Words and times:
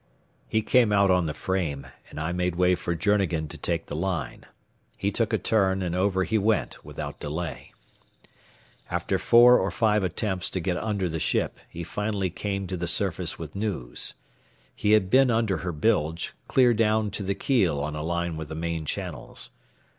He 0.49 0.63
came 0.63 0.91
out 0.91 1.11
on 1.11 1.27
the 1.27 1.33
frame, 1.35 1.85
and 2.09 2.19
I 2.19 2.31
made 2.31 2.55
way 2.55 2.73
for 2.73 2.95
Journegan 2.95 3.47
to 3.49 3.55
take 3.59 3.85
the 3.85 3.95
line. 3.95 4.45
He 4.97 5.11
took 5.11 5.31
a 5.31 5.37
turn, 5.37 5.83
and 5.83 5.93
over 5.93 6.23
he 6.23 6.39
went 6.39 6.83
without 6.83 7.19
delay. 7.19 7.71
After 8.89 9.19
four 9.19 9.59
or 9.59 9.69
five 9.69 10.03
attempts 10.03 10.49
to 10.49 10.59
get 10.59 10.75
under 10.77 11.07
the 11.07 11.19
ship, 11.19 11.59
he 11.69 11.83
finally 11.83 12.31
came 12.31 12.65
to 12.65 12.77
the 12.77 12.87
surface 12.87 13.37
with 13.37 13.55
news. 13.55 14.15
He 14.75 14.93
had 14.93 15.11
been 15.11 15.29
under 15.29 15.57
her 15.57 15.71
bilge, 15.71 16.33
clear 16.47 16.73
down 16.73 17.11
to 17.11 17.21
the 17.21 17.35
keel 17.35 17.79
on 17.79 17.95
a 17.95 18.01
line 18.01 18.37
with 18.37 18.47
the 18.47 18.55
main 18.55 18.85
channels. 18.85 19.51